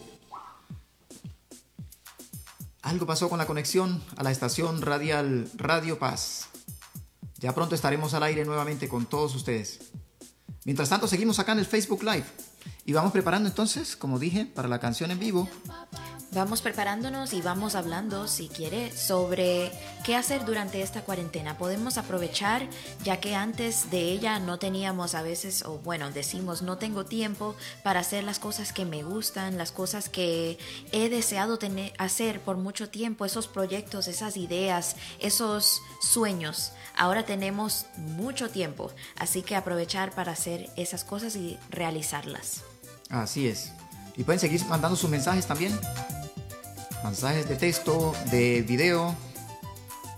Algo 2.83 3.07
pasó 3.07 3.29
con 3.29 3.39
la 3.39 3.47
conexión 3.47 4.03
a 4.15 4.21
la 4.21 4.29
estación 4.29 4.83
radial 4.83 5.49
Radio 5.55 5.97
Paz. 5.97 6.49
Ya 7.39 7.55
pronto 7.55 7.73
estaremos 7.73 8.13
al 8.13 8.21
aire 8.21 8.45
nuevamente 8.45 8.87
con 8.87 9.07
todos 9.07 9.33
ustedes. 9.33 9.79
Mientras 10.65 10.87
tanto, 10.87 11.07
seguimos 11.07 11.39
acá 11.39 11.53
en 11.53 11.59
el 11.59 11.65
Facebook 11.65 12.03
Live. 12.03 12.25
Y 12.85 12.93
vamos 12.93 13.11
preparando 13.11 13.49
entonces, 13.49 13.95
como 13.95 14.19
dije, 14.19 14.45
para 14.45 14.67
la 14.67 14.79
canción 14.79 15.09
en 15.09 15.17
vivo. 15.17 15.49
Vamos 16.33 16.63
preparándonos 16.63 17.31
y 17.33 17.43
vamos 17.43 17.75
hablando, 17.75 18.27
si 18.27 18.47
quiere, 18.47 18.91
sobre 18.91 19.71
qué 20.03 20.15
hacer 20.15 20.45
durante 20.45 20.81
esta 20.81 21.03
cuarentena. 21.03 21.59
Podemos 21.59 21.99
aprovechar, 21.99 22.67
ya 23.03 23.19
que 23.19 23.35
antes 23.35 23.91
de 23.91 23.99
ella 23.99 24.39
no 24.39 24.57
teníamos 24.57 25.13
a 25.13 25.21
veces, 25.21 25.63
o 25.63 25.77
bueno, 25.79 26.09
decimos, 26.09 26.63
no 26.63 26.79
tengo 26.79 27.05
tiempo 27.05 27.55
para 27.83 27.99
hacer 27.99 28.23
las 28.23 28.39
cosas 28.39 28.73
que 28.73 28.83
me 28.83 29.03
gustan, 29.03 29.59
las 29.59 29.71
cosas 29.71 30.09
que 30.09 30.57
he 30.91 31.07
deseado 31.09 31.59
tener, 31.59 31.93
hacer 31.99 32.39
por 32.39 32.57
mucho 32.57 32.89
tiempo, 32.89 33.25
esos 33.25 33.47
proyectos, 33.47 34.07
esas 34.07 34.35
ideas, 34.35 34.95
esos 35.19 35.83
sueños. 36.01 36.71
Ahora 36.97 37.27
tenemos 37.27 37.85
mucho 37.97 38.49
tiempo, 38.49 38.91
así 39.17 39.43
que 39.43 39.55
aprovechar 39.55 40.15
para 40.15 40.31
hacer 40.31 40.71
esas 40.77 41.03
cosas 41.03 41.35
y 41.35 41.59
realizarlas. 41.69 42.63
Así 43.11 43.47
es. 43.47 43.71
Y 44.15 44.23
pueden 44.23 44.39
seguir 44.39 44.63
mandando 44.65 44.95
sus 44.95 45.09
mensajes 45.09 45.47
también. 45.47 45.75
Mensajes 47.03 47.49
de 47.49 47.55
texto, 47.55 48.13
de 48.31 48.61
video 48.61 49.15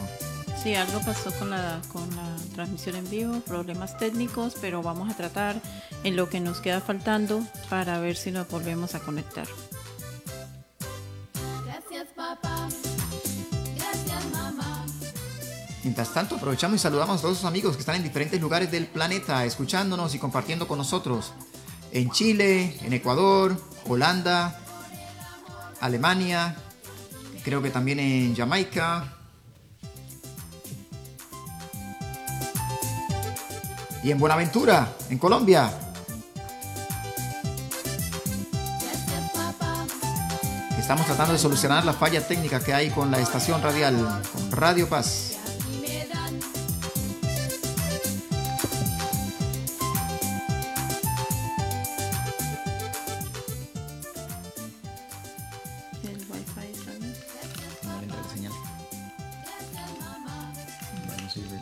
Sí, 0.61 0.75
algo 0.75 0.99
pasó 1.05 1.31
con 1.39 1.49
la, 1.51 1.81
con 1.91 2.13
la 2.17 2.35
transmisión 2.53 2.97
en 2.97 3.09
vivo, 3.09 3.39
problemas 3.39 3.97
técnicos, 3.97 4.55
pero 4.59 4.83
vamos 4.83 5.09
a 5.09 5.15
tratar 5.15 5.55
en 6.03 6.17
lo 6.17 6.29
que 6.29 6.41
nos 6.41 6.59
queda 6.59 6.81
faltando 6.81 7.41
para 7.69 7.97
ver 7.99 8.17
si 8.17 8.29
nos 8.31 8.47
volvemos 8.49 8.93
a 8.93 8.99
conectar. 8.99 9.47
Mientras 15.89 16.13
tanto, 16.13 16.35
aprovechamos 16.35 16.75
y 16.75 16.79
saludamos 16.79 17.17
a 17.17 17.21
todos 17.23 17.37
sus 17.37 17.47
amigos 17.47 17.75
que 17.75 17.79
están 17.79 17.95
en 17.95 18.03
diferentes 18.03 18.39
lugares 18.39 18.69
del 18.69 18.85
planeta, 18.85 19.43
escuchándonos 19.43 20.13
y 20.13 20.19
compartiendo 20.19 20.67
con 20.67 20.77
nosotros. 20.77 21.33
En 21.91 22.11
Chile, 22.11 22.77
en 22.83 22.93
Ecuador, 22.93 23.59
Holanda, 23.87 24.59
Alemania, 25.81 26.55
creo 27.43 27.63
que 27.63 27.71
también 27.71 27.99
en 27.99 28.35
Jamaica. 28.35 29.15
Y 34.03 34.11
en 34.11 34.19
Buenaventura, 34.19 34.93
en 35.09 35.17
Colombia. 35.17 35.73
Estamos 40.77 41.07
tratando 41.07 41.33
de 41.33 41.39
solucionar 41.39 41.83
la 41.83 41.93
falla 41.93 42.27
técnica 42.27 42.59
que 42.59 42.75
hay 42.75 42.91
con 42.91 43.09
la 43.09 43.19
estación 43.19 43.59
radial, 43.63 44.21
con 44.31 44.51
Radio 44.51 44.87
Paz. 44.87 45.28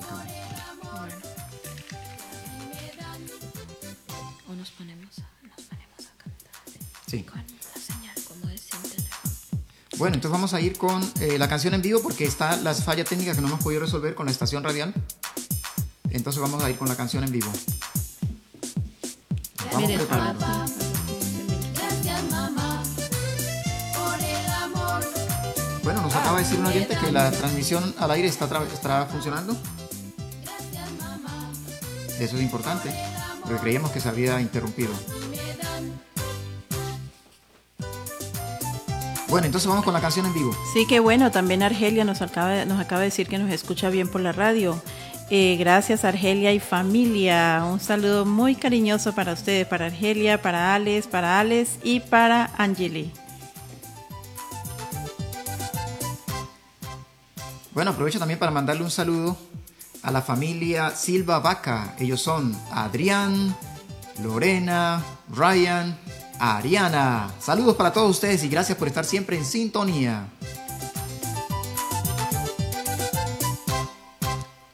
Bueno. 0.09 1.15
O 4.49 4.53
nos 4.53 4.69
ponemos, 4.71 5.09
nos 5.43 5.65
ponemos 5.65 5.99
a 5.99 6.23
cantar 6.23 6.51
Sí. 7.07 7.23
con 7.23 7.37
la 7.37 7.81
señal, 7.81 8.15
como 8.27 8.49
es. 8.49 8.67
Bueno, 9.97 10.15
entonces 10.15 10.31
vamos 10.31 10.53
a 10.53 10.61
ir 10.61 10.77
con 10.77 11.01
eh, 11.21 11.37
la 11.39 11.47
canción 11.49 11.73
en 11.73 11.81
vivo 11.81 12.01
porque 12.01 12.25
está 12.25 12.55
las 12.57 12.83
fallas 12.83 13.07
técnicas 13.09 13.35
que 13.35 13.41
no 13.41 13.47
hemos 13.47 13.63
podido 13.63 13.81
resolver 13.81 14.13
con 14.15 14.27
la 14.27 14.31
estación 14.31 14.63
radial. 14.63 14.93
Entonces 16.11 16.41
vamos 16.41 16.63
a 16.63 16.69
ir 16.69 16.77
con 16.77 16.87
la 16.87 16.95
canción 16.95 17.23
en 17.23 17.31
vivo. 17.31 17.51
Nos 19.65 19.73
Vamos 19.73 19.91
preparando. 19.91 20.45
Bueno, 25.83 26.01
nos 26.01 26.15
acaba 26.15 26.37
de 26.37 26.43
decir 26.43 26.59
un 26.59 26.65
oyente 26.65 26.97
que 26.97 27.11
la 27.11 27.31
transmisión 27.31 27.95
al 27.99 28.11
aire 28.11 28.27
está, 28.27 28.45
está 28.73 29.05
funcionando. 29.05 29.55
Eso 32.19 32.35
es 32.35 32.41
importante, 32.41 32.91
porque 33.43 33.59
creíamos 33.59 33.91
que 33.91 33.99
se 33.99 34.09
había 34.09 34.41
interrumpido. 34.41 34.91
Bueno, 39.29 39.45
entonces 39.45 39.67
vamos 39.67 39.83
con 39.83 39.93
la 39.93 40.01
canción 40.01 40.25
en 40.25 40.33
vivo. 40.33 40.55
Sí, 40.73 40.87
que 40.87 40.99
bueno, 40.99 41.31
también 41.31 41.61
Argelia 41.61 42.05
nos 42.05 42.21
acaba, 42.21 42.65
nos 42.65 42.79
acaba 42.79 43.01
de 43.01 43.07
decir 43.07 43.27
que 43.27 43.37
nos 43.37 43.51
escucha 43.51 43.89
bien 43.89 44.07
por 44.07 44.21
la 44.21 44.31
radio. 44.31 44.81
Eh, 45.29 45.57
gracias 45.59 46.05
Argelia 46.05 46.53
y 46.53 46.59
familia. 46.59 47.65
Un 47.69 47.81
saludo 47.81 48.25
muy 48.25 48.55
cariñoso 48.55 49.13
para 49.13 49.33
ustedes, 49.33 49.67
para 49.67 49.87
Argelia, 49.87 50.41
para 50.41 50.73
Alex, 50.73 51.07
para 51.07 51.39
Alex 51.39 51.79
y 51.83 51.99
para 51.99 52.49
Angeli. 52.57 53.11
Bueno, 57.73 57.91
aprovecho 57.91 58.17
también 58.17 58.39
para 58.39 58.51
mandarle 58.51 58.83
un 58.83 58.89
saludo 58.89 59.37
a 60.07 60.11
la 60.11 60.21
familia 60.21 60.91
Silva 60.91 61.39
Vaca. 61.39 61.93
Ellos 61.99 62.21
son 62.21 62.57
Adrián, 62.71 63.53
Lorena, 64.23 65.03
Ryan, 65.29 65.97
Ariana. 66.39 67.29
Saludos 67.41 67.75
para 67.75 67.91
todos 67.91 68.11
ustedes 68.11 68.41
y 68.45 68.47
gracias 68.47 68.77
por 68.77 68.87
estar 68.87 69.03
siempre 69.03 69.37
en 69.37 69.43
sintonía. 69.43 70.29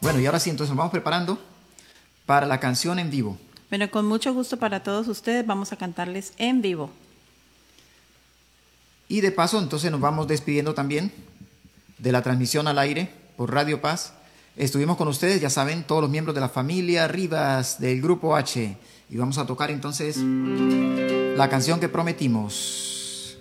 Bueno, 0.01 0.19
y 0.19 0.25
ahora 0.27 0.39
sí, 0.39 0.51
entonces 0.51 0.69
nos 0.69 0.77
vamos 0.77 0.91
preparando 0.91 1.39
para 2.27 2.45
la 2.45 2.59
canción 2.59 2.99
en 2.99 3.09
vivo. 3.09 3.35
Bueno, 3.69 3.89
con 3.89 4.05
mucho 4.05 4.35
gusto 4.35 4.57
para 4.57 4.83
todos 4.83 5.07
ustedes 5.07 5.47
vamos 5.47 5.73
a 5.73 5.77
cantarles 5.77 6.33
en 6.37 6.61
vivo. 6.61 6.91
Y 9.07 9.21
de 9.21 9.31
paso, 9.31 9.57
entonces 9.57 9.89
nos 9.89 9.99
vamos 9.99 10.27
despidiendo 10.27 10.75
también 10.75 11.11
de 11.97 12.11
la 12.11 12.21
transmisión 12.21 12.67
al 12.67 12.77
aire 12.77 13.11
por 13.35 13.51
Radio 13.51 13.81
Paz. 13.81 14.13
Estuvimos 14.55 14.97
con 14.97 15.07
ustedes, 15.07 15.41
ya 15.41 15.49
saben, 15.49 15.83
todos 15.83 16.01
los 16.01 16.11
miembros 16.11 16.35
de 16.35 16.41
la 16.41 16.49
familia 16.49 17.07
Rivas 17.07 17.79
del 17.79 18.01
Grupo 18.01 18.35
H. 18.35 18.77
Y 19.09 19.17
vamos 19.17 19.39
a 19.39 19.47
tocar 19.47 19.71
entonces 19.71 20.17
la 20.17 21.49
canción 21.49 21.79
que 21.79 21.89
prometimos. 21.89 23.39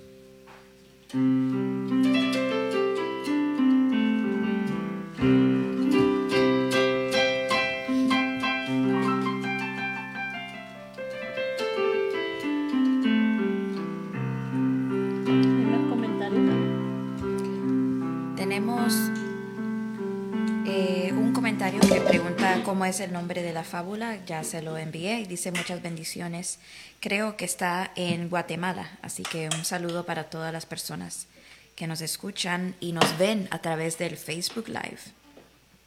Comentario 21.62 21.94
que 21.94 22.09
pregunta 22.09 22.61
cómo 22.64 22.85
es 22.85 22.98
el 22.98 23.12
nombre 23.12 23.40
de 23.40 23.53
la 23.53 23.62
fábula, 23.62 24.18
ya 24.27 24.42
se 24.42 24.62
lo 24.62 24.77
envié 24.77 25.20
y 25.20 25.27
dice 25.27 25.53
muchas 25.53 25.81
bendiciones. 25.81 26.59
Creo 26.98 27.37
que 27.37 27.44
está 27.44 27.92
en 27.94 28.29
Guatemala, 28.29 28.98
así 29.01 29.22
que 29.22 29.48
un 29.57 29.64
saludo 29.64 30.05
para 30.05 30.25
todas 30.25 30.53
las 30.53 30.66
personas 30.66 31.29
que 31.77 31.87
nos 31.87 32.01
escuchan 32.01 32.75
y 32.81 32.90
nos 32.90 33.16
ven 33.16 33.46
a 33.53 33.61
través 33.61 33.96
del 33.96 34.16
Facebook 34.16 34.66
Live. 34.66 34.98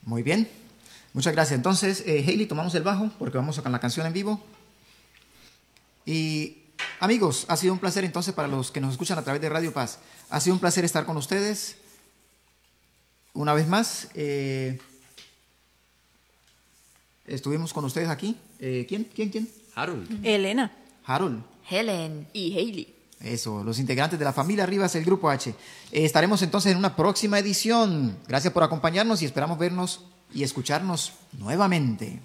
Muy 0.04 0.24
bien. 0.24 0.48
Muchas 1.12 1.34
gracias. 1.34 1.58
Entonces, 1.58 2.04
eh, 2.06 2.46
tomamos 2.48 2.74
el 2.76 2.84
bajo 2.84 3.12
porque 3.20 3.38
vamos 3.38 3.60
con 3.60 3.72
la 3.74 3.80
canción 3.80 4.08
en 4.08 4.14
vivo. 4.14 4.42
Y 6.06 6.60
amigos, 7.02 7.44
ha 7.50 7.58
sido 7.58 7.74
un 7.74 7.80
placer 7.80 8.06
entonces 8.06 8.34
para 8.34 8.48
los 8.48 8.72
que 8.72 8.80
nos 8.80 8.94
escuchan 8.94 9.18
a 9.18 9.24
través 9.24 9.42
de 9.42 9.50
Radio 9.50 9.74
Paz. 9.74 10.00
Ha 10.30 10.40
sido 10.40 10.54
un 10.54 10.62
placer 10.62 10.86
estar 10.86 11.06
con 11.06 11.18
ustedes. 11.18 11.76
Una 13.34 13.54
vez 13.54 13.68
más, 13.68 14.08
eh, 14.14 14.80
estuvimos 17.28 17.74
con 17.74 17.86
ustedes 17.86 18.10
aquí. 18.10 18.36
Eh, 18.60 18.86
¿Quién? 18.88 19.08
¿Quién? 19.14 19.30
¿Quién? 19.30 19.50
Harold. 19.76 20.26
Elena. 20.26 20.72
Harold. 21.06 21.44
Helen, 21.70 22.28
Y 22.34 22.58
Hailey. 22.58 22.96
Eso, 23.22 23.64
los 23.64 23.80
integrantes 23.80 24.20
de 24.20 24.26
la 24.26 24.34
familia 24.34 24.66
Rivas, 24.66 24.96
el 24.96 25.06
Grupo 25.06 25.30
H. 25.30 25.50
Eh, 25.50 25.56
estaremos 26.06 26.42
entonces 26.42 26.72
en 26.72 26.78
una 26.78 26.96
próxima 26.96 27.40
edición. 27.40 28.18
Gracias 28.28 28.54
por 28.54 28.64
acompañarnos 28.64 29.22
y 29.22 29.26
esperamos 29.26 29.58
vernos 29.58 30.02
y 30.34 30.44
escucharnos 30.44 31.14
nuevamente. 31.34 32.20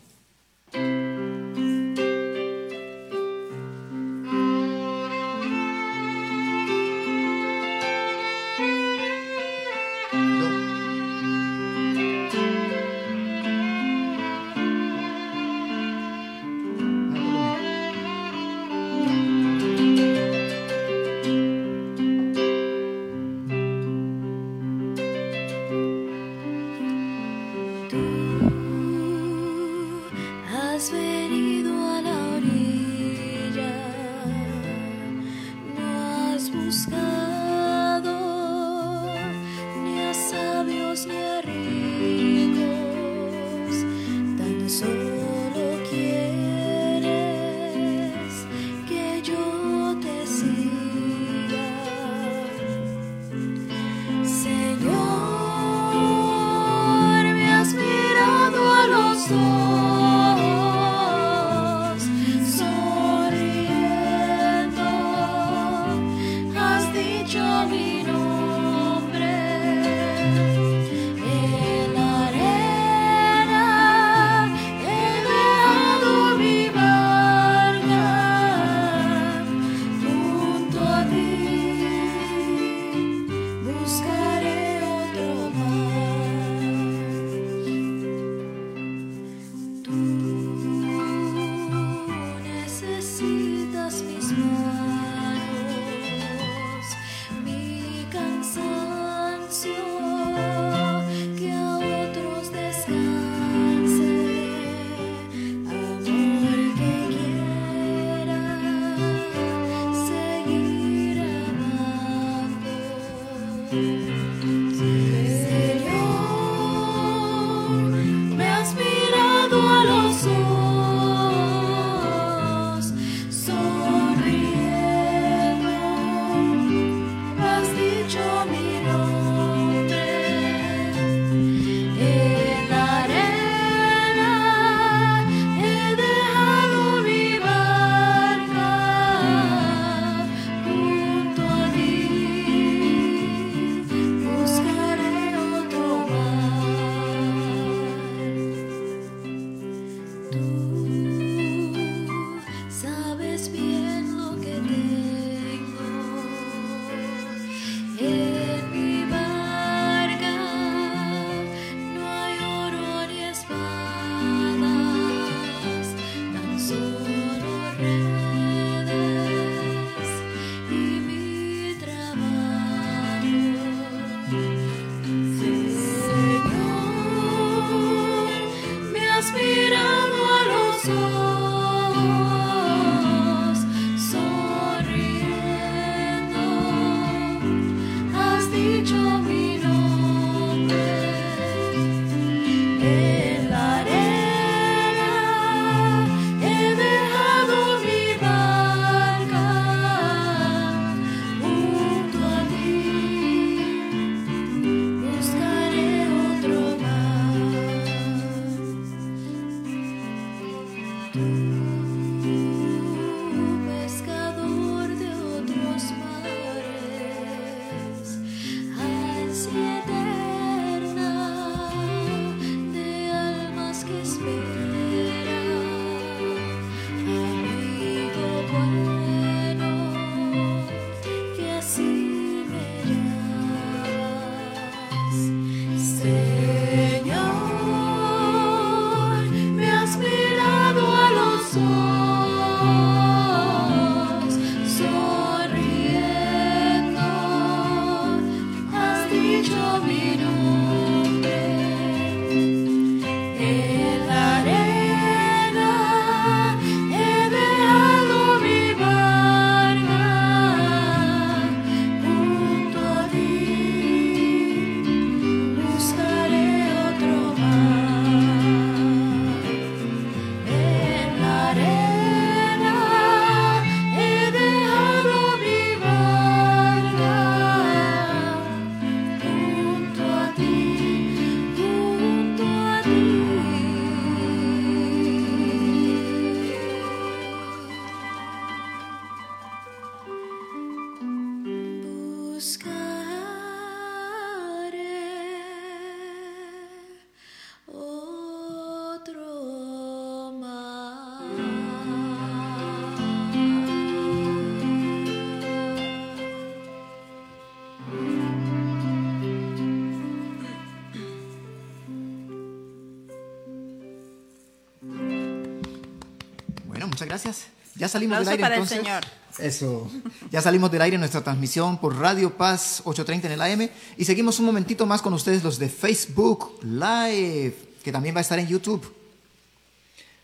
Gracias. 317.11 317.47
Ya 317.75 317.89
salimos 317.89 318.19
del 318.21 318.29
aire 318.29 318.43
para 318.43 318.55
el 318.55 318.63
entonces. 318.63 318.85
Señor. 318.85 319.05
Eso. 319.39 319.91
Ya 320.31 320.41
salimos 320.41 320.71
del 320.71 320.83
aire 320.83 320.95
en 320.95 321.01
nuestra 321.01 321.23
transmisión 321.23 321.79
por 321.79 321.97
Radio 321.97 322.37
Paz 322.37 322.83
830 322.85 323.27
en 323.27 323.33
el 323.33 323.41
AM 323.41 323.69
y 323.97 324.05
seguimos 324.05 324.39
un 324.39 324.47
momentito 324.47 324.87
más 324.87 325.03
con 325.03 325.13
ustedes 325.15 325.43
los 325.43 325.59
de 325.59 325.69
Facebook 325.69 326.59
Live, 326.63 327.57
que 327.83 327.93
también 327.93 328.15
va 328.15 328.19
a 328.19 328.23
estar 328.23 328.39
en 328.39 328.47
YouTube 328.47 328.95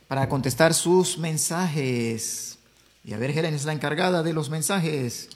para 0.09 0.29
contestar 0.29 0.75
sus 0.75 1.19
mensajes. 1.19 2.59
Y 3.05 3.15
a 3.15 3.19
ver, 3.19 3.31
Helen 3.31 3.55
es 3.55 3.65
la 3.65 3.73
encargada 3.73 4.23
de 4.23 4.33
los 4.33 4.51
mensajes. 4.51 5.29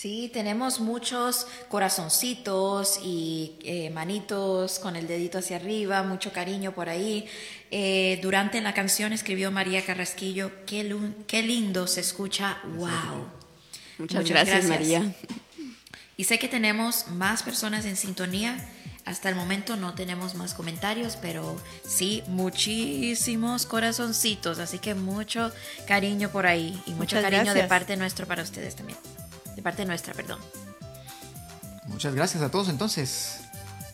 Sí, 0.00 0.30
tenemos 0.32 0.78
muchos 0.78 1.48
corazoncitos 1.68 3.00
y 3.02 3.56
eh, 3.64 3.90
manitos 3.90 4.78
con 4.78 4.94
el 4.94 5.08
dedito 5.08 5.38
hacia 5.38 5.56
arriba, 5.56 6.04
mucho 6.04 6.32
cariño 6.32 6.70
por 6.70 6.88
ahí. 6.88 7.26
Eh, 7.72 8.20
durante 8.22 8.60
la 8.60 8.74
canción 8.74 9.12
escribió 9.12 9.50
María 9.50 9.84
Carrasquillo, 9.84 10.52
qué, 10.66 11.42
lindo 11.42 11.88
se 11.88 12.00
escucha, 12.00 12.58
wow. 12.76 13.26
Muchas, 13.98 14.24
gracias, 14.24 14.66
María. 14.66 15.12
Y 16.16 16.22
sé 16.22 16.38
que 16.38 16.46
tenemos 16.46 17.08
más 17.08 17.42
personas 17.42 17.84
en 17.84 17.96
sintonía. 17.96 18.56
Hasta 19.04 19.28
el 19.28 19.34
momento 19.34 19.74
no 19.74 19.94
tenemos 19.94 20.36
más 20.36 20.54
comentarios, 20.54 21.16
pero 21.16 21.60
sí 21.84 22.22
muchísimos 22.28 23.66
corazoncitos. 23.66 24.60
Así 24.60 24.78
que 24.78 24.94
mucho 24.94 25.50
cariño 25.88 26.30
por 26.30 26.46
ahí 26.46 26.80
y 26.86 26.92
mucho 26.92 27.16
Muchas 27.16 27.22
cariño 27.22 27.52
de 27.52 27.64
parte 27.64 27.96
nuestro 27.96 28.28
para 28.28 28.44
ustedes 28.44 28.76
también. 28.76 28.96
De 29.58 29.62
parte 29.62 29.84
nuestra, 29.84 30.14
perdón. 30.14 30.38
Muchas 31.88 32.14
gracias 32.14 32.44
a 32.44 32.48
todos 32.48 32.68
entonces. 32.68 33.40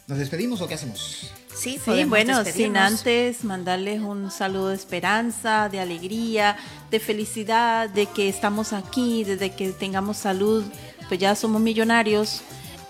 ¿Nos 0.06 0.18
despedimos 0.18 0.60
o 0.60 0.68
qué 0.68 0.74
hacemos? 0.74 1.30
Sí, 1.56 1.80
Sí, 1.82 2.04
bueno, 2.04 2.44
sin 2.44 2.76
antes 2.76 3.44
mandarles 3.44 4.02
un 4.02 4.30
saludo 4.30 4.68
de 4.68 4.74
esperanza, 4.74 5.70
de 5.70 5.80
alegría, 5.80 6.58
de 6.90 7.00
felicidad, 7.00 7.88
de 7.88 8.04
que 8.04 8.28
estamos 8.28 8.74
aquí, 8.74 9.24
desde 9.24 9.52
que 9.52 9.70
tengamos 9.70 10.18
salud, 10.18 10.64
pues 11.08 11.18
ya 11.18 11.34
somos 11.34 11.62
millonarios 11.62 12.42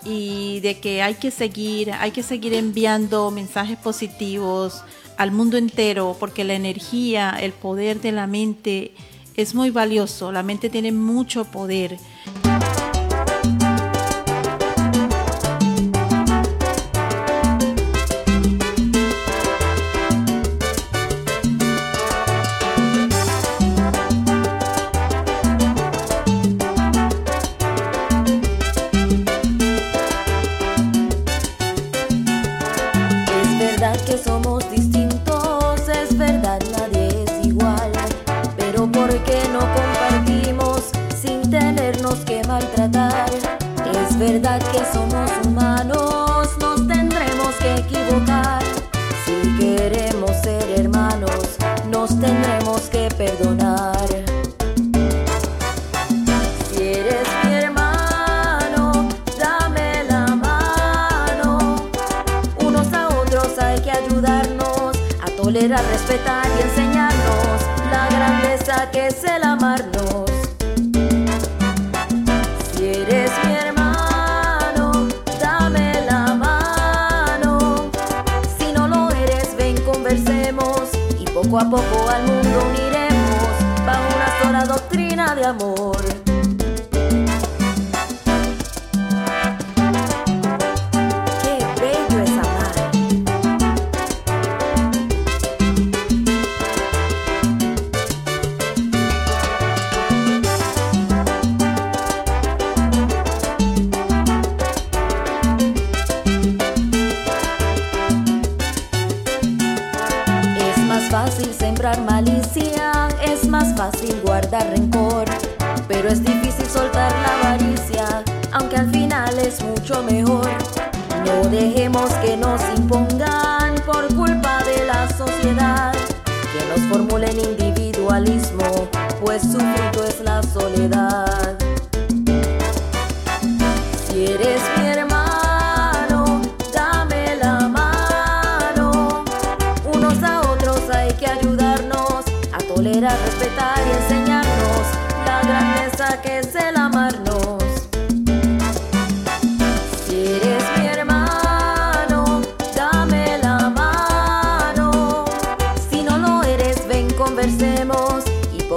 y 0.03 0.59
de 0.59 0.81
que 0.81 1.01
hay 1.01 1.13
que 1.13 1.31
seguir, 1.31 1.93
hay 1.93 2.11
que 2.11 2.23
seguir 2.23 2.55
enviando 2.55 3.31
mensajes 3.31 3.77
positivos 3.77 4.83
al 5.15 5.31
mundo 5.31 5.55
entero, 5.55 6.17
porque 6.19 6.43
la 6.43 6.55
energía, 6.55 7.37
el 7.39 7.53
poder 7.53 8.01
de 8.01 8.11
la 8.11 8.27
mente 8.27 8.93
es 9.37 9.55
muy 9.55 9.69
valioso, 9.69 10.33
la 10.33 10.43
mente 10.43 10.69
tiene 10.69 10.91
mucho 10.91 11.45
poder. 11.45 11.97
Es 12.25 12.74
que 44.41 44.83
somos 44.91 45.31
humanos, 45.45 46.49
nos 46.59 46.87
tendremos 46.87 47.55
que 47.55 47.75
equivocar. 47.75 48.61
Si 49.25 49.57
queremos 49.57 50.31
ser 50.43 50.81
hermanos, 50.81 51.55
nos 51.89 52.09
tendremos 52.19 52.81
que 52.89 53.07
perdonar. 53.17 53.95
Si 56.69 56.83
eres 56.83 57.27
mi 57.45 57.53
hermano, 57.53 59.07
dame 59.39 60.03
la 60.03 60.25
mano. 60.35 61.77
Unos 62.59 62.91
a 62.91 63.07
otros 63.07 63.57
hay 63.57 63.79
que 63.79 63.91
ayudarnos 63.91 64.97
a 65.23 65.27
tolerar, 65.41 65.83
respetar 65.85 66.45
y 66.57 66.61
enseñarnos 66.61 67.61
la 67.89 68.09
grandeza 68.09 68.91
que 68.91 69.07
es 69.07 69.23
el 69.23 69.44
poco 81.55 81.59
a 81.59 81.69
poco 81.69 82.09
al 82.09 82.23
mundo 82.23 82.65
uniremos 82.67 83.85
bajo 83.85 84.15
una 84.15 84.43
sola 84.43 84.65
doctrina 84.65 85.35
de 85.35 85.45
amor. 85.45 85.94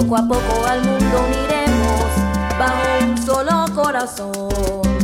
Poco 0.09 0.17
a 0.17 0.27
poco 0.27 0.65
al 0.65 0.83
mundo 0.83 1.23
uniremos 1.27 2.09
bajo 2.57 3.05
un 3.05 3.17
solo 3.23 3.65
corazón. 3.75 4.98